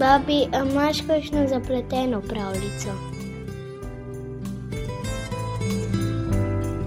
Babi, 0.00 0.46
imaš 0.72 0.98
kakšno 1.06 1.48
zapleteno 1.48 2.20
pravljico? 2.20 2.92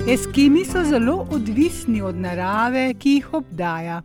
Eskimi 0.10 0.66
so 0.66 0.84
zelo 0.84 1.28
odvisni 1.32 2.02
od 2.02 2.16
narave, 2.16 2.94
ki 3.00 3.10
jih 3.10 3.34
obdaja. 3.34 4.02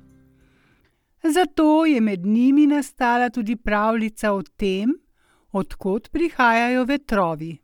Zato 1.22 1.86
je 1.86 2.00
med 2.00 2.26
njimi 2.26 2.66
nastala 2.66 3.30
tudi 3.30 3.56
pravljica 3.56 4.32
o 4.32 4.42
tem, 4.42 4.92
odkot 5.52 6.10
prihajajo 6.10 6.84
vetrovi. 6.84 7.56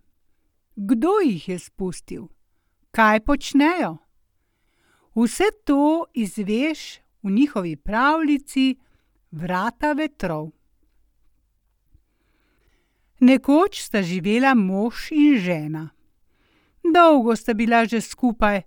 Kdo 0.77 1.09
jih 1.25 1.49
je 1.49 1.59
spustil? 1.59 2.27
Kaj 2.91 3.21
počnejo? 3.21 3.97
Vse 5.15 5.45
to 5.65 6.05
izveš 6.15 6.99
v 7.23 7.31
njihovi 7.31 7.77
pravljici 7.77 8.77
Vrata 9.31 9.93
vetrov. 9.93 10.51
Nekoč 13.21 13.81
sta 13.81 14.03
živela 14.03 14.55
mož 14.55 15.11
in 15.13 15.39
žena. 15.39 15.91
Dolgo 16.95 17.37
sta 17.37 17.55
bila 17.55 17.85
že 17.87 18.01
skupaj, 18.01 18.63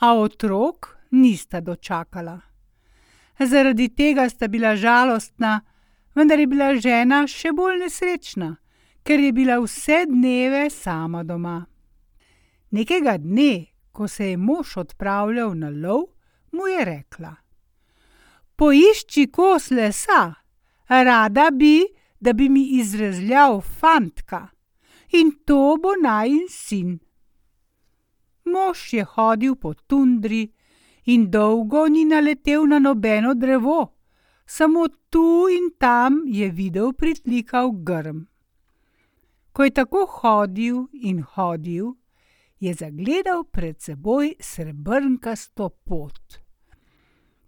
a 0.00 0.14
otrok 0.14 0.96
nista 1.10 1.60
dočakala. 1.60 2.40
Zaradi 3.38 3.88
tega 3.88 4.28
sta 4.28 4.48
bila 4.48 4.76
žalostna, 4.76 5.60
vendar 6.14 6.38
je 6.38 6.46
bila 6.46 6.74
žena 6.74 7.22
še 7.26 7.52
bolj 7.54 7.78
nesrečna, 7.84 8.56
ker 9.06 9.20
je 9.20 9.32
bila 9.32 9.60
vse 9.62 10.06
dneve 10.10 10.70
sama 10.70 11.22
doma. 11.22 11.66
Nekega 12.70 13.16
dne, 13.18 13.66
ko 13.92 14.08
se 14.08 14.32
je 14.32 14.36
mož 14.36 14.76
odpravljal 14.76 15.54
na 15.54 15.70
lov, 15.70 16.10
mu 16.52 16.66
je 16.66 16.84
rekla: 16.84 17.36
Poišči 18.56 19.28
kos 19.30 19.70
lesa, 19.70 20.34
rada 20.88 21.50
bi, 21.50 21.86
da 22.20 22.32
bi 22.32 22.48
mi 22.48 22.64
izrezljal 22.80 23.60
fantka, 23.60 24.48
in 25.12 25.30
to 25.44 25.76
bo 25.82 25.94
najin 26.02 26.46
sin. 26.50 26.98
Mož 28.44 28.92
je 28.92 29.04
hodil 29.04 29.54
po 29.54 29.74
tundri 29.74 30.48
in 31.04 31.30
dolgo 31.30 31.88
ni 31.88 32.04
naletel 32.04 32.66
na 32.66 32.78
nobeno 32.78 33.34
drevo, 33.34 33.94
samo 34.46 34.88
tu 35.10 35.46
in 35.50 35.70
tam 35.78 36.22
je 36.26 36.50
videl 36.50 36.92
pritlikav 36.92 37.70
grm. 37.72 38.26
Ko 39.52 39.64
je 39.64 39.70
tako 39.70 40.06
hodil 40.06 40.86
in 40.92 41.22
hodil, 41.22 41.94
je 42.60 42.74
zagledal 42.74 43.44
pred 43.44 43.80
seboj 43.80 44.34
srebrnkasto 44.40 45.68
pot. 45.68 46.38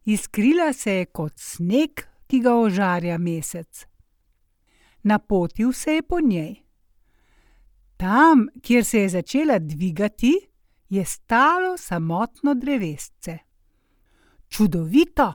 Iskrila 0.04 0.72
se 0.72 0.92
je 0.92 1.04
kot 1.06 1.32
sneg, 1.36 2.06
ki 2.26 2.40
ga 2.40 2.54
ožarja 2.54 3.18
mesec. 3.18 3.89
Napotil 5.02 5.72
se 5.72 5.92
je 5.92 6.02
po 6.02 6.20
njej. 6.20 6.56
Tam, 7.96 8.46
kjer 8.62 8.84
se 8.84 8.98
je 8.98 9.08
začela 9.08 9.58
dvigati, 9.58 10.34
je 10.88 11.04
stalo 11.04 11.76
samotno 11.76 12.54
drevesce. 12.54 13.38
Čudovito, 14.48 15.34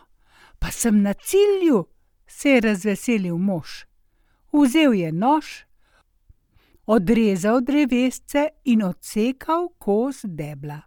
pa 0.59 0.71
sem 0.71 1.01
na 1.01 1.13
cilju, 1.13 1.85
se 2.27 2.49
je 2.49 2.61
razveselil 2.61 3.37
mož. 3.37 3.85
Vzel 4.53 4.93
je 4.93 5.11
nož, 5.11 5.45
odrezal 6.85 7.61
drevesce 7.61 8.47
in 8.63 8.83
odsekal 8.83 9.69
kos 9.77 10.21
debla. 10.23 10.81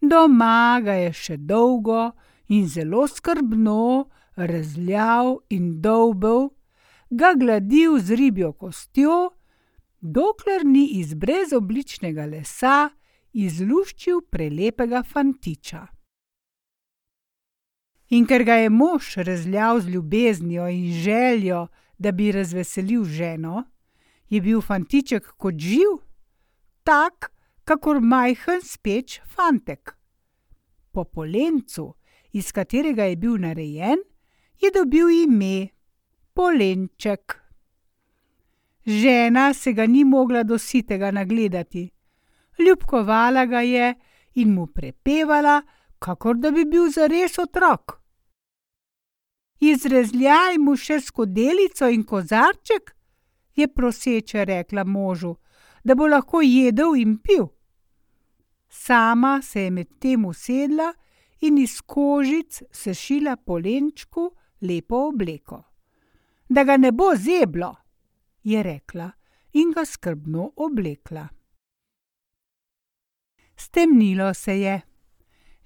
Doma 0.00 0.80
ga 0.84 0.92
je 0.92 1.12
še 1.12 1.36
dolgo 1.36 2.10
in 2.48 2.68
zelo 2.68 3.06
skrbno 3.08 4.08
rezljal 4.36 5.38
in 5.50 5.80
dolbel, 5.82 6.50
ga 7.10 7.34
gladil 7.34 7.98
z 7.98 8.14
ribjo 8.14 8.52
kostjo, 8.52 9.30
dokler 10.00 10.64
ni 10.64 10.86
iz 11.00 11.14
brezobličnega 11.14 12.26
lesa 12.26 12.90
izluščil 13.32 14.24
prelepega 14.30 15.02
fantiča. 15.02 15.86
In 18.10 18.26
ker 18.26 18.44
ga 18.46 18.54
je 18.62 18.70
mož 18.70 19.16
rezljal 19.26 19.80
z 19.80 19.90
ljubeznijo 19.94 20.68
in 20.68 20.92
željo, 21.02 21.66
da 21.98 22.12
bi 22.12 22.32
razveselil 22.32 23.04
ženo, 23.04 23.64
je 24.28 24.40
bil 24.40 24.60
fantiček 24.60 25.32
kot 25.36 25.54
živ, 25.58 25.98
tak 26.84 27.32
kakor 27.64 28.00
majhen 28.00 28.60
speč 28.62 29.20
fantek. 29.26 29.96
Po 30.92 31.04
polencu, 31.04 31.94
iz 32.32 32.52
katerega 32.52 33.04
je 33.04 33.16
bil 33.16 33.38
narejen, 33.38 33.98
je 34.60 34.70
dobil 34.74 35.10
ime 35.10 35.75
Polenček. 36.36 37.32
Žena 38.86 39.54
se 39.54 39.72
ga 39.72 39.86
ni 39.86 40.04
mogla 40.04 40.42
do 40.42 40.58
sitega 40.58 41.10
nagledati. 41.10 41.90
Ljubkovala 42.58 43.46
ga 43.46 43.60
je 43.60 43.94
in 44.34 44.54
mu 44.54 44.66
prepevala, 44.66 45.62
kakor 45.98 46.36
da 46.36 46.50
bi 46.50 46.64
bil 46.64 46.90
zares 46.92 47.38
otrok. 47.38 47.94
Izrezljaj 49.60 50.58
mu 50.58 50.74
še 50.76 50.98
skodelico 51.00 51.88
in 51.88 52.02
kozarček, 52.04 52.92
je 53.56 53.68
proseče 53.68 54.44
rekla 54.44 54.84
možu, 54.84 55.36
da 55.84 55.94
bo 55.94 56.06
lahko 56.06 56.42
jedel 56.44 56.98
in 57.00 57.14
pil. 57.16 57.46
Sama 58.68 59.40
se 59.42 59.62
je 59.62 59.70
medtem 59.70 60.28
usedla 60.28 60.90
in 61.40 61.56
iz 61.58 61.80
kožic 61.80 62.60
sešila 62.72 63.36
polenčku 63.36 64.28
lepo 64.60 65.00
obleko. 65.08 65.62
Da 66.48 66.64
ga 66.64 66.76
ne 66.76 66.92
bo 66.92 67.14
zeblo, 67.16 67.74
je 68.42 68.62
rekla 68.62 69.10
in 69.52 69.70
ga 69.70 69.84
skrbno 69.84 70.52
oblekla. 70.56 71.28
Stemnilo 73.56 74.34
se 74.34 74.60
je. 74.60 74.80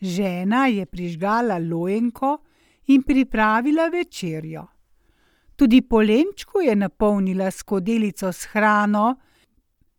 Žena 0.01 0.67
je 0.67 0.87
prižgala 0.87 1.59
lojenko 1.59 2.39
in 2.87 3.03
pripravila 3.03 3.89
večerjo. 3.89 4.67
Tudi 5.57 5.83
polenčku 5.83 6.61
je 6.61 6.77
napolnila 6.77 7.51
skodelico 7.51 8.33
s 8.33 8.45
hrano 8.45 9.21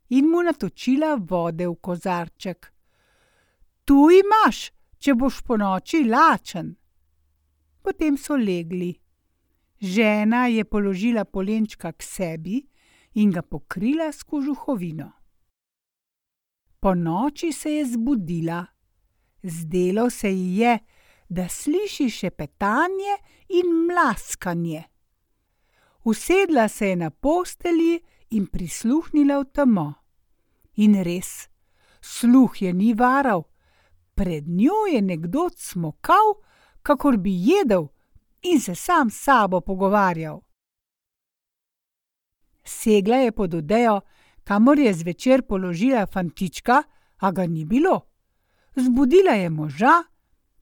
in 0.10 0.26
mu 0.26 0.42
natočila 0.42 1.16
vode 1.20 1.68
v 1.68 1.76
kozarček. 1.76 2.72
Tu 3.86 4.08
imaš, 4.18 4.72
če 4.98 5.14
boš 5.14 5.42
po 5.46 5.58
noči 5.58 6.04
lačen. 6.04 6.76
Potem 7.82 8.18
so 8.18 8.36
legli. 8.36 9.01
Žena 9.82 10.46
je 10.48 10.66
položila 10.66 11.26
polenčka 11.26 11.92
k 11.92 12.04
sebi 12.04 12.62
in 13.14 13.32
ga 13.32 13.42
pokrila 13.42 14.12
s 14.12 14.24
kožuhovino. 14.24 15.12
Po 16.80 16.96
noči 16.96 17.52
se 17.52 17.72
je 17.72 17.86
zbudila. 17.86 18.66
Zdelo 19.44 20.10
se 20.10 20.30
ji 20.30 20.58
je, 20.58 20.80
da 21.30 21.50
sliši 21.50 22.10
šepetanje 22.10 23.16
in 23.50 23.66
mlaskanje. 23.90 24.84
Usedla 26.04 26.68
se 26.68 26.88
je 26.88 26.96
na 26.96 27.10
postelji 27.10 28.00
in 28.30 28.46
prisluhnila 28.46 29.40
v 29.40 29.46
temo. 29.54 29.94
In 30.76 31.04
res, 31.04 31.50
sluh 32.02 32.62
je 32.62 32.74
ni 32.74 32.94
varal, 32.94 33.44
pred 34.16 34.48
njo 34.48 34.86
je 34.94 35.02
nekdo 35.02 35.50
smokal, 35.58 36.38
kakor 36.82 37.18
bi 37.18 37.34
jedel 37.34 37.88
in 38.42 38.60
se 38.60 38.76
sam 38.76 39.10
s 39.10 39.24
sabo 39.24 39.62
pogovarjal. 39.62 40.42
Segla 42.64 43.16
je 43.16 43.32
pod 43.32 43.54
odejo, 43.54 44.02
kamor 44.44 44.80
je 44.80 44.94
zvečer 44.94 45.42
položila 45.42 46.06
fantička, 46.06 46.84
a 47.18 47.32
ga 47.32 47.46
ni 47.46 47.66
bilo. 47.66 48.02
Zbudila 48.76 49.32
je 49.32 49.50
moža, 49.50 50.04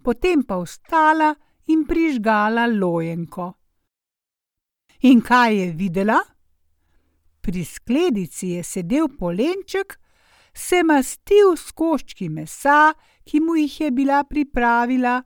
potem 0.04 0.44
pa 0.44 0.58
vstala 0.60 1.36
in 1.68 1.86
prižgala 1.88 2.68
lojenko. 2.68 3.54
In 5.02 5.22
kaj 5.22 5.56
je 5.56 5.72
videla? 5.72 6.20
Pri 7.42 7.64
skledici 7.66 8.48
je 8.48 8.64
sedel 8.64 9.08
polenček, 9.20 10.00
se 10.54 10.84
mastil 10.84 11.56
s 11.56 11.72
koščki 11.72 12.30
mesa, 12.30 12.94
ki 13.24 13.40
mu 13.40 13.56
jih 13.56 13.81
je 13.81 13.92
bila 13.92 14.24
pripravila, 14.24 15.22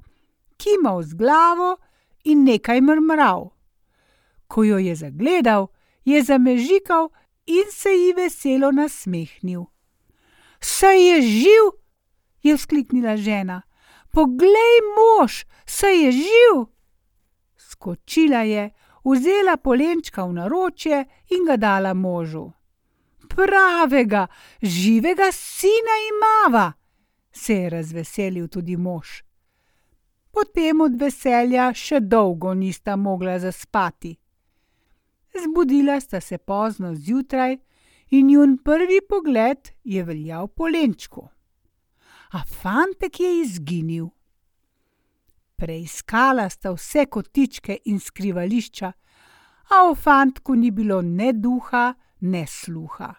kimal 0.57 1.01
z 1.01 1.17
glavo 1.17 1.77
in 2.23 2.43
nekaj 2.43 2.81
mrmral. 2.81 3.51
Ko 4.47 4.63
jo 4.63 4.77
je 4.77 4.95
zagledal, 4.95 5.67
je 6.05 6.23
zamežikal 6.23 7.09
in 7.45 7.71
se 7.71 7.89
ji 7.89 8.13
veselo 8.13 8.71
nasmehnil. 8.71 9.65
Saj 10.61 11.07
je 11.09 11.21
živ, 11.21 11.65
je 12.43 12.55
vzkliknila 12.57 13.17
žena. 13.17 13.61
Poglej, 14.11 14.75
mož, 14.95 15.43
saj 15.65 16.03
je 16.03 16.11
živ. 16.11 16.65
Skočila 17.57 18.43
je, 18.43 18.69
vzela 19.03 19.57
polenčka 19.57 20.23
v 20.23 20.33
naročje 20.33 21.05
in 21.29 21.45
ga 21.45 21.57
dala 21.57 21.93
možu. 21.93 22.51
Pravega, 23.27 24.27
živega 24.61 25.31
sina 25.31 25.95
imava, 26.11 26.73
se 27.31 27.53
je 27.53 27.69
razveselil 27.69 28.47
tudi 28.47 28.77
mož. 28.77 29.23
Potem 30.33 30.81
od 30.81 30.95
veselja 30.97 31.67
še 31.77 31.99
dolgo 31.99 32.55
nista 32.57 32.95
mogla 32.97 33.37
zaspati. 33.39 34.15
Zbudila 35.43 35.99
sta 36.01 36.21
se 36.21 36.37
pozno 36.37 36.95
zjutraj 36.95 37.57
in 38.09 38.27
njun 38.27 38.57
prvi 38.57 38.99
pogled 39.09 39.69
je 39.83 40.03
veljal 40.03 40.47
po 40.47 40.67
lenčku. 40.67 41.27
A 42.33 42.41
fantek 42.45 43.19
je 43.19 43.31
izginil. 43.41 44.07
Preiskala 45.55 46.49
sta 46.49 46.73
vse 46.73 47.05
kotičke 47.05 47.77
in 47.85 47.99
skrivališča, 47.99 48.91
a 49.69 49.83
v 49.89 49.95
fantku 49.95 50.55
ni 50.55 50.71
bilo 50.71 51.01
ne 51.01 51.29
duha, 51.33 51.93
ne 52.21 52.47
sluha. 52.47 53.13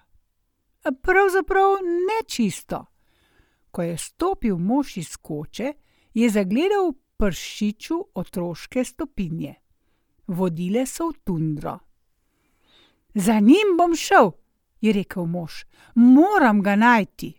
Pravzaprav 1.02 1.78
ne 1.82 2.18
čisto. 2.26 2.84
Ko 3.70 3.82
je 3.82 3.96
stopil 3.98 4.58
mož 4.58 4.96
iz 4.96 5.16
koče, 5.16 5.72
je 6.14 6.30
zagledal 6.30 6.90
v 6.90 7.03
pršiču 7.16 7.98
otroške 8.14 8.84
stopinje. 8.84 9.54
Vodile 10.26 10.86
so 10.86 11.08
v 11.08 11.18
tundro. 11.24 11.78
Za 13.14 13.40
njim 13.40 13.76
bom 13.78 13.94
šel, 13.96 14.30
je 14.80 14.92
rekel 14.92 15.26
mož, 15.26 15.64
moram 15.94 16.62
ga 16.62 16.76
najti. 16.76 17.30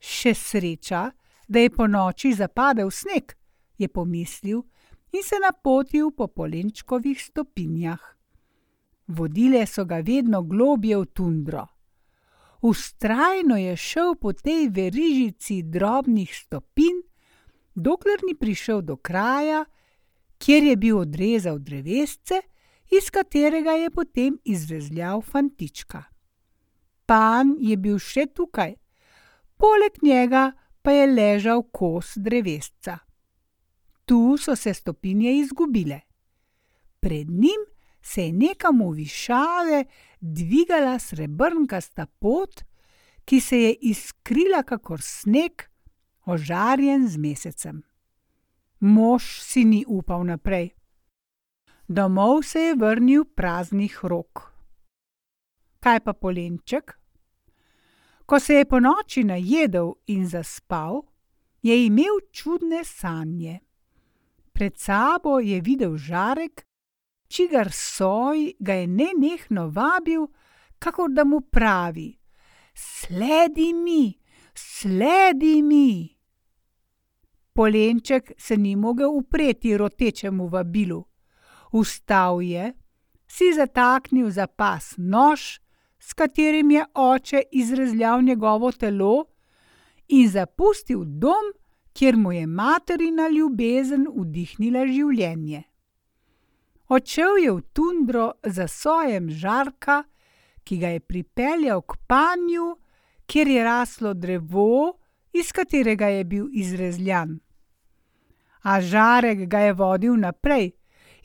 Še 0.00 0.34
sreča, 0.34 1.10
da 1.48 1.62
je 1.62 1.70
po 1.70 1.86
noči 1.86 2.32
zapadel 2.34 2.90
sneg, 2.90 3.36
je 3.78 3.88
pomislil 3.88 4.62
in 5.12 5.22
se 5.22 5.38
napotil 5.40 6.10
po 6.10 6.26
polenčkovih 6.26 7.22
stopinjah. 7.22 8.02
Vodile 9.06 9.66
so 9.66 9.84
ga 9.84 10.02
vedno 10.02 10.42
globje 10.42 10.98
v 10.98 11.06
tundro. 11.06 11.66
Ustrajno 12.60 13.56
je 13.56 13.76
šel 13.76 14.16
po 14.18 14.32
tej 14.32 14.68
verižici 14.74 15.62
drobnih 15.62 16.34
stopinj, 16.34 17.05
dokler 17.76 18.24
ni 18.26 18.34
prišel 18.34 18.82
do 18.82 18.96
kraja, 18.96 19.64
kjer 20.38 20.64
je 20.72 20.76
bil 20.76 20.98
odrezal 20.98 21.58
drevesce, 21.58 22.40
iz 22.90 23.10
katerega 23.10 23.76
je 23.76 23.90
potem 23.90 24.38
izvezljal 24.44 25.22
fantička. 25.22 26.02
Pan 27.06 27.54
je 27.60 27.76
bil 27.76 27.98
še 28.02 28.26
tukaj, 28.34 28.74
poleg 29.56 30.00
njega 30.02 30.50
pa 30.82 30.94
je 30.94 31.06
ležal 31.06 31.62
kos 31.72 32.16
drevesca. 32.16 32.98
Tu 34.06 34.36
so 34.38 34.54
se 34.56 34.74
stopinje 34.74 35.32
izgubile. 35.38 36.00
Pred 37.00 37.30
njim 37.30 37.64
se 38.02 38.26
je 38.26 38.32
nekam 38.32 38.82
v 38.82 38.92
višave 39.02 39.84
dvigala 40.20 40.98
srebrnkasta 40.98 42.06
pot, 42.06 42.62
ki 43.24 43.40
se 43.40 43.58
je 43.58 43.72
iskrila 43.90 44.62
kakor 44.62 45.02
sneg, 45.02 45.66
ožarjen 46.26 47.08
z 47.08 47.16
mesecem. 47.16 47.82
Mož 48.80 49.40
si 49.40 49.64
ni 49.64 49.84
upal 49.86 50.24
naprej. 50.24 50.74
Domov 51.88 52.42
se 52.42 52.60
je 52.60 52.74
vrnil 52.74 53.24
praznih 53.24 54.04
rok. 54.04 54.52
Kaj 55.80 56.00
pa 56.00 56.12
polenček? 56.12 56.98
Ko 58.26 58.40
se 58.40 58.54
je 58.54 58.64
po 58.64 58.80
noči 58.80 59.22
najedel 59.24 59.94
in 60.06 60.26
zaspal, 60.26 61.06
je 61.62 61.86
imel 61.86 62.18
čudne 62.32 62.84
sanje. 62.84 63.60
Pred 64.52 64.78
sabo 64.78 65.38
je 65.38 65.60
videl 65.60 65.96
žarek, 65.96 66.66
čigar 67.28 67.72
soj 67.72 68.52
ga 68.58 68.74
je 68.74 68.86
nenehno 68.86 69.68
vabil, 69.68 70.26
kakor 70.78 71.10
da 71.10 71.24
mu 71.24 71.40
pravi: 71.40 72.18
Sledi 72.74 73.72
mi, 73.72 74.18
sledi 74.54 75.62
mi. 75.62 76.15
Polenček 77.56 78.32
se 78.38 78.56
ni 78.56 78.76
mogel 78.76 79.08
upreti 79.08 79.76
rotečemu 79.76 80.48
vabilu. 80.48 81.04
Vstal 81.72 82.42
je, 82.42 82.72
si 83.26 83.52
zataknil 83.52 84.30
za 84.30 84.46
pas 84.46 84.94
nož, 84.98 85.58
s 85.98 86.12
katerim 86.12 86.70
je 86.70 86.84
oče 86.94 87.42
izrezljal 87.52 88.22
njegovo 88.22 88.72
telo, 88.72 89.24
in 90.08 90.28
zapustil 90.28 91.04
dom, 91.04 91.52
kjer 91.92 92.16
mu 92.16 92.32
je 92.32 92.46
materina 92.46 93.28
ljubezen 93.28 94.06
vdihnila 94.16 94.84
življenje. 94.86 95.62
Odšel 96.88 97.40
je 97.42 97.52
v 97.52 97.62
tundro 97.72 98.26
za 98.44 98.68
sojem 98.68 99.30
žarka, 99.30 100.04
ki 100.64 100.78
ga 100.78 100.92
je 100.94 101.00
pripeljal 101.00 101.82
k 101.82 101.96
panju, 102.06 102.76
kjer 103.26 103.48
je 103.48 103.64
raslo 103.64 104.14
drevo, 104.14 104.98
iz 105.32 105.50
katerega 105.52 106.06
je 106.06 106.24
bil 106.24 106.46
izrezljan. 106.52 107.40
A 108.66 108.80
žarek 108.80 109.46
ga 109.46 109.60
je 109.68 109.72
vodil 109.78 110.16
naprej, 110.18 110.72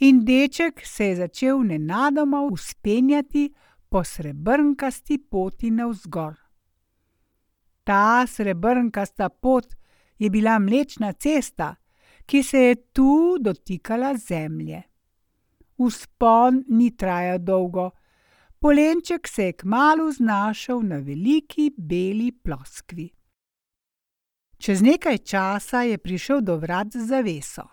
in 0.05 0.21
deček 0.25 0.85
se 0.85 1.05
je 1.05 1.15
začel 1.15 1.63
nenadoma 1.65 2.41
uspenjati 2.41 3.49
po 3.89 4.03
srebrnkasti 4.03 5.17
poti 5.17 5.71
navzgor. 5.71 6.37
Ta 7.83 8.27
srebrnkasta 8.27 9.29
pot 9.29 9.73
je 10.19 10.29
bila 10.29 10.59
Mlečna 10.59 11.13
cesta, 11.13 11.75
ki 12.25 12.43
se 12.43 12.57
je 12.57 12.75
tu 12.93 13.37
dotikala 13.41 14.13
zemlje. 14.17 14.83
Vzpon 15.77 16.63
ni 16.69 16.91
trajal 16.97 17.39
dolgo, 17.39 17.89
polenček 18.59 19.27
se 19.27 19.49
je 19.49 19.53
kmalu 19.53 20.11
znašel 20.11 20.81
na 20.81 21.01
veliki 21.01 21.71
beli 21.77 22.31
ploskvi. 22.31 23.09
Čez 24.61 24.81
nekaj 24.81 25.17
časa 25.17 25.81
je 25.89 25.97
prišel 25.97 26.41
do 26.45 26.57
vrat 26.61 26.93
z 26.93 27.01
zaveso. 27.09 27.65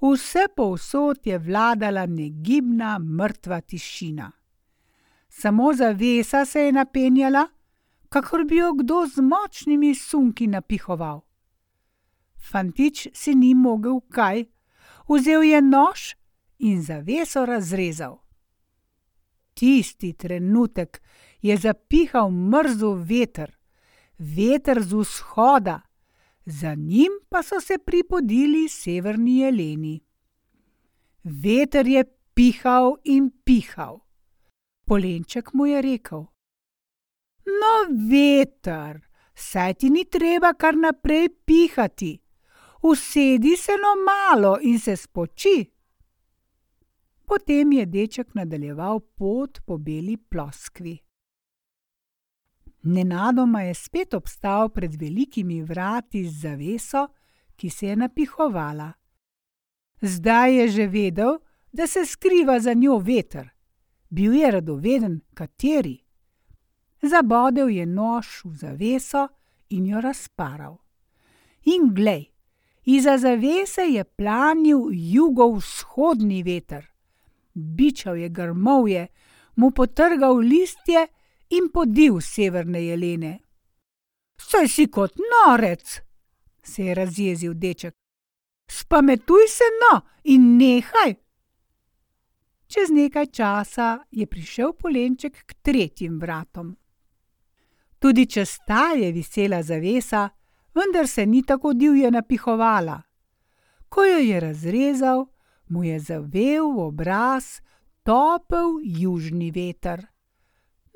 Vse 0.00 0.48
povsod 0.56 1.26
je 1.26 1.38
vladala 1.38 2.06
negibna, 2.06 2.98
mrtva 2.98 3.60
tišina. 3.60 4.32
Samo 5.28 5.72
zavesa 5.72 6.44
se 6.44 6.60
je 6.60 6.72
napenjala, 6.72 7.48
kakor 8.08 8.44
bi 8.48 8.56
jo 8.56 8.72
kdo 8.72 9.06
z 9.06 9.20
močnimi 9.20 9.94
sunki 9.94 10.46
napihoval. 10.46 11.20
Fantič 12.40 13.08
si 13.12 13.34
ni 13.34 13.52
mogel 13.54 14.00
kaj, 14.08 14.46
vzel 15.08 15.42
je 15.42 15.60
nož 15.62 16.14
in 16.58 16.80
zaveso 16.82 17.44
razrezal. 17.44 18.16
Tisti 19.54 20.12
trenutek 20.12 21.02
je 21.42 21.56
zapihal 21.56 22.30
mrzel 22.30 22.94
veter, 22.94 23.52
veter 24.18 24.80
z 24.82 24.94
vzhoda, 24.94 25.82
za 26.48 26.74
njim 26.74 27.12
pa 27.28 27.42
so 27.42 27.60
se 27.60 27.78
pripodili 27.78 28.68
severni 28.68 29.38
jeleni. 29.38 30.00
Veter 31.24 31.86
je 31.86 32.04
pihal 32.34 32.96
in 33.04 33.30
pihal. 33.44 34.00
Polenček 34.86 35.52
mu 35.52 35.66
je 35.66 35.82
rekel: 35.82 36.24
No, 37.60 37.74
veter, 38.10 39.00
saj 39.34 39.74
ti 39.74 39.90
ni 39.90 40.04
treba 40.04 40.52
kar 40.54 40.76
naprej 40.76 41.28
pihati 41.44 42.18
usedi 42.82 43.56
se 43.56 43.72
no 43.72 44.02
malo 44.04 44.58
in 44.62 44.78
se 44.78 44.96
spoči. 44.96 45.70
Potem 47.24 47.72
je 47.72 47.86
deček 47.86 48.34
nadaljeval 48.34 49.00
pot 49.00 49.60
po 49.66 49.78
beli 49.78 50.16
ploskvi. 50.16 50.98
Nenadoma 52.82 53.62
je 53.62 53.74
spet 53.74 54.14
obstal 54.14 54.68
pred 54.68 54.94
velikimi 55.00 55.62
vrati 55.62 56.24
z 56.24 56.40
zaveso, 56.40 57.06
ki 57.56 57.70
se 57.70 57.86
je 57.86 57.96
napihovala. 57.96 58.92
Zdaj 60.00 60.54
je 60.54 60.68
že 60.68 60.86
vedel, 60.86 61.38
da 61.72 61.86
se 61.86 62.06
skriva 62.06 62.60
za 62.60 62.72
njo 62.72 62.98
veter. 62.98 63.50
Bil 64.10 64.34
je 64.34 64.50
radoveden, 64.50 65.20
kateri. 65.34 65.98
Zabodel 67.02 67.68
je 67.68 67.86
nož 67.86 68.44
v 68.44 68.54
zaveso 68.56 69.28
in 69.68 69.86
jo 69.86 70.00
razparal. 70.00 70.78
In 71.64 71.94
glej, 71.94 72.30
Iza 72.88 73.18
zavese 73.18 73.82
je 73.82 74.04
planil 74.04 74.88
jugovzhodni 74.92 76.42
veter. 76.42 76.86
Bičal 77.54 78.16
je 78.16 78.28
grmovje, 78.28 79.06
mu 79.56 79.70
potrgal 79.70 80.36
listje 80.36 81.06
in 81.48 81.70
podil 81.72 82.20
severne 82.20 82.80
jelene. 82.84 83.38
Saj 84.38 84.68
si 84.68 84.86
kot 84.86 85.16
norec, 85.18 86.00
se 86.62 86.84
je 86.84 86.94
razjezil 86.94 87.54
deček. 87.54 87.94
Spametuj 88.70 89.48
se 89.48 89.64
no 89.80 90.00
in 90.24 90.56
nehaj. 90.58 91.14
Čez 92.68 92.90
nekaj 92.90 93.26
časa 93.26 94.04
je 94.10 94.26
prišel 94.26 94.72
polenček 94.72 95.44
k 95.46 95.54
tretjim 95.62 96.18
vratom. 96.20 96.76
Tudi 97.98 98.26
čez 98.26 98.58
ta 98.66 98.92
je 98.92 99.12
visela 99.12 99.62
zavesa, 99.62 100.28
vendar 100.74 101.08
se 101.08 101.26
ni 101.26 101.42
tako 101.42 101.72
divje 101.72 102.10
napihovala. 102.10 103.02
Ko 103.88 104.04
jo 104.04 104.18
je 104.18 104.40
razrezal, 104.40 105.26
mu 105.68 105.84
je 105.84 105.98
zavel 106.00 106.72
v 106.72 106.78
obraz 106.78 107.60
topel 108.02 108.78
južni 108.84 109.50
veter. 109.50 110.06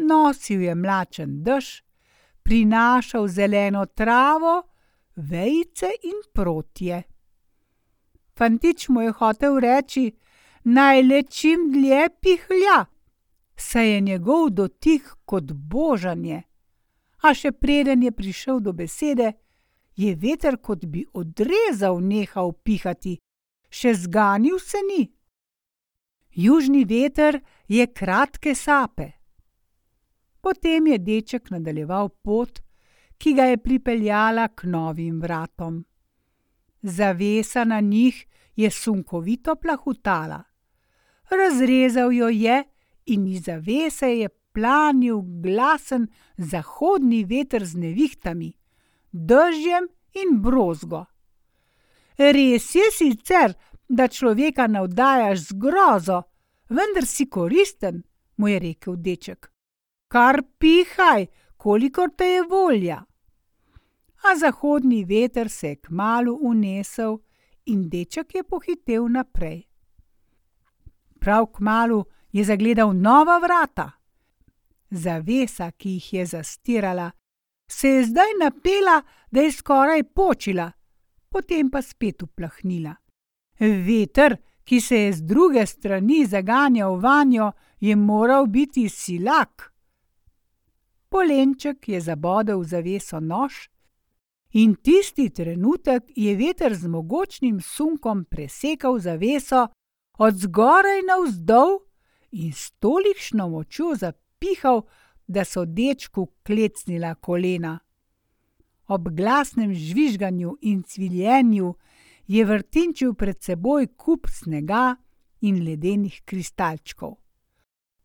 Nosil 0.02 0.62
je 0.62 0.74
mlačen 0.74 1.42
dež, 1.42 1.82
prinašal 2.42 3.28
zeleno 3.28 3.86
travo, 3.86 4.62
vejce 5.16 5.90
in 6.02 6.22
protje. 6.32 7.02
Fantič 8.36 8.88
mu 8.88 9.00
je 9.00 9.12
hotel 9.12 9.58
reči: 9.60 10.12
Naj 10.64 11.02
le 11.02 11.22
čim 11.22 11.70
dlje 11.72 12.08
pihlja, 12.20 12.84
saj 13.56 13.94
je 13.94 14.00
njegov 14.00 14.50
dotik 14.50 15.08
kot 15.24 15.52
božanje. 15.52 16.42
A 17.22 17.34
še 17.34 17.52
preden 17.52 18.02
je 18.02 18.12
prišel 18.12 18.60
do 18.60 18.72
besede, 18.72 19.32
je 19.96 20.14
veter 20.14 20.56
kot 20.56 20.84
bi 20.84 21.04
odrezal 21.12 22.00
nehal 22.00 22.52
pihati, 22.52 23.18
še 23.70 23.94
zganil 23.94 24.58
se 24.58 24.78
ni. 24.88 25.02
Južni 26.34 26.84
veter 26.84 27.40
je 27.68 27.86
kratke 27.86 28.54
sape. 28.54 29.21
Potem 30.42 30.86
je 30.86 30.98
deček 30.98 31.50
nadaljeval 31.54 32.08
pot, 32.08 32.58
ki 33.18 33.32
ga 33.38 33.44
je 33.52 33.58
pripeljala 33.62 34.48
k 34.48 34.66
novim 34.66 35.20
vratom. 35.22 35.84
Zavesa 36.82 37.64
na 37.64 37.80
njih 37.80 38.26
je 38.56 38.70
sunkovito 38.70 39.54
plahutala. 39.56 40.42
Razrezal 41.30 42.12
jo 42.12 42.28
je 42.28 42.64
in 43.06 43.26
iz 43.26 43.44
zavese 43.44 44.08
je 44.18 44.28
planil 44.52 45.22
glasen 45.22 46.08
zahodni 46.36 47.24
veter 47.24 47.64
z 47.64 47.78
nevihtami, 47.78 48.50
dežjem 49.12 49.88
in 50.14 50.42
brozgo. 50.42 51.04
Res 52.18 52.74
je 52.74 52.90
sicer, 52.90 53.54
da 53.88 54.08
človeka 54.08 54.66
navdajaš 54.66 55.38
z 55.38 55.52
grozo, 55.54 56.22
vendar 56.68 57.06
si 57.06 57.28
koristen, 57.28 58.02
mu 58.36 58.48
je 58.48 58.58
rekel 58.58 58.96
deček. 58.96 59.51
Kar 60.12 60.42
pihaj, 60.58 61.26
kolikor 61.56 62.10
te 62.16 62.24
je 62.24 62.42
volja. 62.42 62.98
A 64.28 64.34
zahodni 64.36 65.04
veter 65.04 65.48
se 65.48 65.68
je 65.68 65.76
kmalu 65.76 66.34
unesel 66.42 67.16
in 67.64 67.88
deček 67.88 68.34
je 68.34 68.42
pohitev 68.42 69.06
naprej. 69.08 69.62
Prav 71.20 71.46
kmalu 71.46 72.04
je 72.32 72.44
zagledal 72.44 72.92
nova 72.92 73.38
vrata. 73.38 73.90
Zavesa, 74.90 75.70
ki 75.70 75.88
jih 75.88 76.12
je 76.12 76.26
zastirala, 76.26 77.10
se 77.68 77.88
je 77.88 78.04
zdaj 78.04 78.36
napela, 78.40 79.00
da 79.30 79.40
je 79.40 79.52
skoraj 79.52 80.02
počila, 80.02 80.72
potem 81.28 81.70
pa 81.70 81.82
spet 81.82 82.22
uplahnila. 82.22 82.94
Veter, 83.58 84.36
ki 84.64 84.80
se 84.80 84.96
je 84.96 85.12
z 85.12 85.22
druge 85.22 85.66
strani 85.66 86.26
zaganjal 86.26 87.00
vanjo, 87.00 87.52
je 87.80 87.96
moral 87.96 88.46
biti 88.46 88.88
silak. 88.88 89.71
Polenček 91.12 91.88
je 91.88 92.00
zabodel 92.00 92.64
zaveso 92.64 93.20
nož, 93.20 93.68
in 94.52 94.74
tisti 94.74 95.28
trenutek 95.28 96.08
je 96.16 96.32
veter 96.36 96.74
z 96.74 96.88
mogočnim 96.88 97.60
sunkom 97.60 98.24
presekal 98.24 98.96
zaveso 98.98 99.66
od 100.18 100.34
zgoraj 100.34 101.02
navzdol 101.08 101.78
in 102.32 102.52
s 102.52 102.72
tolikšno 102.80 103.48
močjo 103.48 103.92
zapihal, 103.94 104.82
da 105.28 105.44
so 105.44 105.64
dečku 105.64 106.26
klecnila 106.46 107.14
kolena. 107.14 107.78
Ob 108.88 109.08
glasnem 109.08 109.74
žvižganju 109.74 110.56
in 110.60 110.82
cviljenju 110.82 111.74
je 112.26 112.44
vrtinčil 112.44 113.14
pred 113.14 113.42
seboj 113.42 113.86
kup 113.96 114.26
snega 114.28 114.96
in 115.40 115.64
ledenih 115.64 116.22
kristalčkov. 116.24 117.16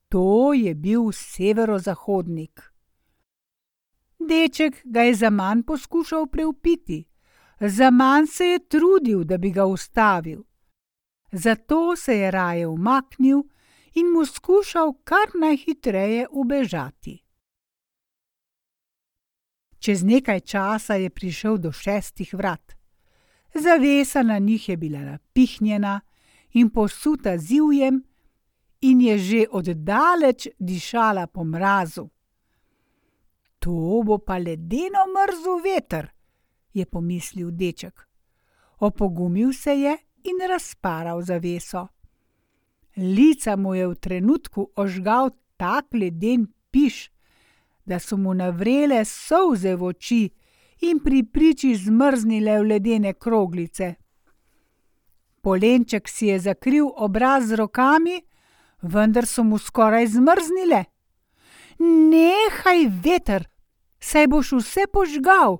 To 0.09 0.53
je 0.53 0.75
bil 0.75 1.11
severozahodnik. 1.11 2.76
Deček 4.19 4.81
ga 4.83 5.01
je 5.01 5.15
za 5.15 5.29
manj 5.29 5.61
poskušal 5.63 6.27
preupiti, 6.27 7.05
za 7.59 7.91
manj 7.91 8.25
se 8.27 8.45
je 8.45 8.59
trudil, 8.67 9.23
da 9.23 9.37
bi 9.37 9.51
ga 9.51 9.65
ustavil. 9.65 10.43
Zato 11.31 11.95
se 11.95 12.17
je 12.17 12.31
raje 12.31 12.67
umaknil 12.67 13.43
in 13.93 14.11
mu 14.13 14.25
skušal 14.25 14.93
kar 15.03 15.27
najhitreje 15.41 16.27
ubežati. 16.31 17.23
Čez 19.79 20.03
nekaj 20.03 20.39
časa 20.39 20.95
je 20.95 21.09
prišel 21.09 21.57
do 21.57 21.71
šestih 21.71 22.33
vrat. 22.33 22.73
Zavesa 23.53 24.23
na 24.23 24.37
njih 24.39 24.69
je 24.69 24.77
bila 24.77 24.99
napihnjena 24.99 26.01
in 26.53 26.69
posuta 26.69 27.37
zivjem, 27.37 28.03
in 28.81 29.01
je 29.01 29.17
že 29.17 29.45
oddaleč 29.51 30.47
dišala 30.59 31.27
po 31.27 31.43
mrazu. 31.43 32.09
To 33.67 34.01
bo 34.03 34.15
pa 34.17 34.37
ledeno 34.39 35.01
mrzel 35.11 35.57
veter, 35.59 36.05
je 36.73 36.85
pomislil 36.85 37.49
deček. 37.51 38.07
Opogumil 38.79 39.53
se 39.53 39.73
je 39.75 39.97
in 40.23 40.39
razparal 40.49 41.21
zaveso. 41.21 41.87
Lica 42.97 43.55
mu 43.55 43.75
je 43.75 43.87
v 43.87 43.95
trenutku 43.95 44.71
ožgal 44.75 45.29
tak 45.57 45.85
leden 45.93 46.47
piš, 46.71 47.11
da 47.85 47.99
so 47.99 48.17
mu 48.17 48.33
navrele 48.33 49.03
solze 49.05 49.75
v 49.75 49.83
oči 49.83 50.29
in 50.87 51.03
pri 51.03 51.23
priči 51.23 51.75
zmrznile 51.75 52.59
v 52.59 52.63
ledene 52.63 53.13
kroglice. 53.13 53.95
Polenček 55.41 56.07
si 56.07 56.31
je 56.31 56.39
zakril 56.39 56.87
obraz 56.95 57.51
z 57.51 57.59
rokami, 57.59 58.21
vendar 58.81 59.27
so 59.27 59.43
mu 59.43 59.59
skoraj 59.59 60.07
zmrznile. 60.07 60.85
Nehaj 61.83 62.87
veter, 63.03 63.43
saj 63.99 64.27
boš 64.27 64.51
vse 64.51 64.87
požgal, 64.93 65.57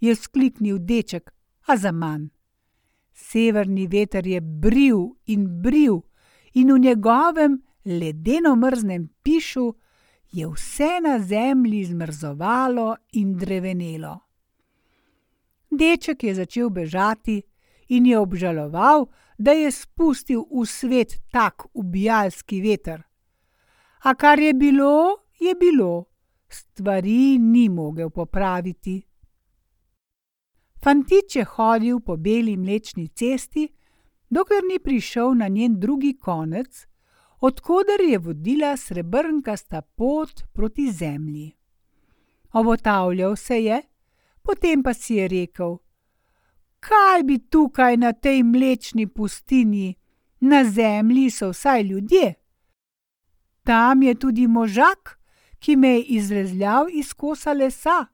je 0.00 0.14
skliknil 0.14 0.78
deček, 0.78 1.30
a 1.66 1.76
za 1.76 1.92
manj. 1.92 2.28
Severni 3.12 3.86
veter 3.86 4.26
je 4.26 4.40
bril 4.40 5.18
in 5.26 5.62
bril, 5.62 6.00
in 6.54 6.72
v 6.72 6.78
njegovem 6.78 7.62
ledeno 7.84 8.56
mrznem 8.56 9.08
pišu 9.22 9.74
je 10.32 10.46
vse 10.48 11.00
na 11.02 11.18
zemlji 11.18 11.84
zmrzovalo 11.84 12.96
in 13.12 13.36
drevenelo. 13.36 14.18
Deček 15.70 16.24
je 16.24 16.34
začel 16.34 16.70
bežati 16.70 17.42
in 17.88 18.06
je 18.06 18.18
obžaloval, 18.18 19.06
da 19.38 19.52
je 19.52 19.70
spustil 19.70 20.44
v 20.50 20.66
svet 20.66 21.20
tak 21.30 21.62
ubijalski 21.74 22.60
veter. 22.60 23.02
A 24.02 24.14
kar 24.14 24.38
je 24.38 24.54
bilo, 24.54 25.24
je 25.40 25.54
bilo, 25.54 26.07
stvari 26.54 27.38
ni 27.38 27.68
mogel 27.68 28.10
popraviti. 28.10 29.02
Fantič 30.82 31.36
je 31.36 31.44
hodil 31.44 32.00
po 32.00 32.16
beli 32.16 32.56
mlečni 32.56 33.08
cesti, 33.08 33.68
dokler 34.30 34.62
ni 34.70 34.78
prišel 34.78 35.34
na 35.34 35.48
njen 35.48 35.80
drugi 35.80 36.18
konec, 36.18 36.86
odkuder 37.40 38.00
je 38.00 38.18
vodila 38.18 38.76
srebrnkasta 38.76 39.82
pot 39.82 40.42
proti 40.52 40.92
zemlji. 40.92 41.52
Obotavljal 42.52 43.36
se 43.36 43.64
je, 43.64 43.82
potem 44.42 44.82
pa 44.82 44.94
si 44.94 45.14
je 45.14 45.28
rekel: 45.28 45.76
Kaj 46.80 47.22
bi 47.22 47.38
tukaj 47.38 47.96
na 47.96 48.12
tej 48.12 48.42
mlečni 48.42 49.06
pustini, 49.06 49.94
na 50.40 50.64
zemlji 50.64 51.30
so 51.30 51.50
vsaj 51.50 51.82
ljudje? 51.82 52.34
Tam 53.64 54.02
je 54.02 54.14
tudi 54.14 54.46
možak, 54.46 55.17
ki 55.58 55.76
me 55.76 55.88
je 55.88 56.02
izrezljal 56.02 56.86
iz 56.92 57.12
kosa 57.12 57.52
lesa, 57.52 58.06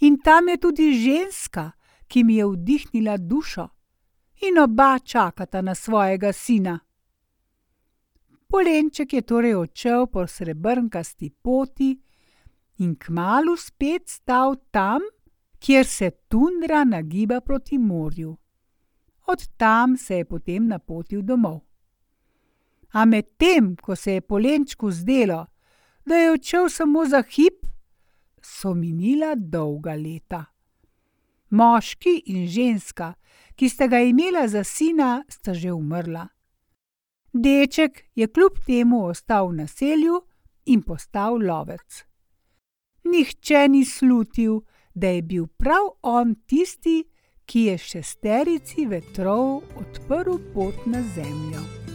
in 0.00 0.18
tam 0.24 0.48
je 0.48 0.56
tudi 0.56 0.92
ženska, 0.92 1.70
ki 2.08 2.24
mi 2.24 2.36
je 2.36 2.46
vdihnila 2.46 3.16
dušo 3.16 3.68
in 4.40 4.58
oba 4.58 4.98
čakata 4.98 5.62
na 5.62 5.74
svojega 5.74 6.32
sina. 6.32 6.78
Polenček 8.48 9.12
je 9.12 9.22
torej 9.22 9.54
odšel 9.54 10.06
po 10.06 10.26
srebrnkasti 10.26 11.30
poti 11.30 11.98
in 12.78 12.96
kmalu 12.96 13.56
spet 13.56 14.08
stal 14.08 14.56
tam, 14.70 15.02
kjer 15.58 15.86
se 15.86 16.10
tundra 16.10 16.84
nagiba 16.84 17.40
proti 17.40 17.78
morju. 17.78 18.36
Od 19.26 19.48
tam 19.56 19.96
se 19.96 20.14
je 20.14 20.24
potem 20.24 20.68
napotil 20.68 21.22
domov. 21.22 21.60
A 22.92 23.04
medtem, 23.04 23.76
ko 23.76 23.96
se 23.96 24.12
je 24.12 24.20
polenčku 24.20 24.90
zdelo, 24.90 25.46
da 26.08 26.16
je 26.16 26.32
odšel 26.32 26.68
samo 26.68 27.04
za 27.06 27.22
hip, 27.22 27.66
so 28.42 28.74
minila 28.74 29.34
dolga 29.34 29.94
leta. 29.94 30.44
Moški 31.50 32.22
in 32.26 32.46
ženska, 32.48 33.14
ki 33.56 33.68
sta 33.68 33.86
ga 33.86 34.00
imela 34.00 34.48
za 34.48 34.64
sina, 34.64 35.24
sta 35.28 35.54
že 35.54 35.72
umrla. 35.72 36.28
Deček 37.32 38.04
je 38.14 38.26
kljub 38.26 38.58
temu 38.66 39.04
ostal 39.06 39.48
v 39.48 39.56
naselju 39.62 40.22
in 40.66 40.82
postal 40.82 41.38
lovec. 41.38 42.04
Nihče 43.04 43.68
ni 43.68 43.84
slutil, 43.84 44.60
da 44.94 45.08
je 45.08 45.22
bil 45.22 45.46
prav 45.46 45.92
on 46.02 46.34
tisti, 46.46 47.04
ki 47.46 47.60
je 47.60 47.78
šesterici 47.78 48.86
vetrov 48.86 49.62
odprl 49.80 50.36
pot 50.54 50.86
na 50.86 51.02
zemljo. 51.14 51.87